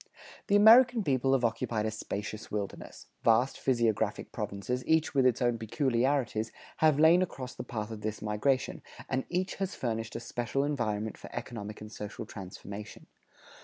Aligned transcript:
The 0.47 0.55
American 0.55 1.03
people 1.03 1.33
have 1.33 1.45
occupied 1.45 1.85
a 1.85 1.91
spacious 1.91 2.49
wilderness; 2.49 3.05
vast 3.23 3.59
physiographic 3.59 4.31
provinces, 4.31 4.83
each 4.87 5.13
with 5.13 5.27
its 5.27 5.43
own 5.43 5.59
peculiarities, 5.59 6.51
have 6.77 6.97
lain 6.99 7.21
across 7.21 7.53
the 7.53 7.63
path 7.63 7.91
of 7.91 8.01
this 8.01 8.19
migration, 8.19 8.81
and 9.07 9.25
each 9.29 9.57
has 9.57 9.75
furnished 9.75 10.15
a 10.15 10.19
special 10.19 10.63
environment 10.63 11.19
for 11.19 11.29
economic 11.35 11.81
and 11.81 11.91
social 11.91 12.25
transformation. 12.25 13.05